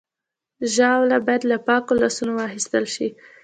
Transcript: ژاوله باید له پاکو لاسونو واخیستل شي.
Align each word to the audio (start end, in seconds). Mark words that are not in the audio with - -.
ژاوله 0.73 1.17
باید 1.25 1.43
له 1.51 1.57
پاکو 1.67 1.93
لاسونو 2.01 2.33
واخیستل 2.39 2.85
شي. 2.93 3.07